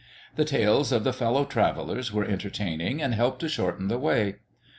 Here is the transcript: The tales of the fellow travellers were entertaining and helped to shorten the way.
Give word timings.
The 0.35 0.45
tales 0.45 0.91
of 0.91 1.03
the 1.03 1.13
fellow 1.13 1.45
travellers 1.45 2.11
were 2.11 2.25
entertaining 2.25 3.03
and 3.03 3.13
helped 3.13 3.37
to 3.41 3.47
shorten 3.47 3.87
the 3.87 3.99
way. 3.99 4.37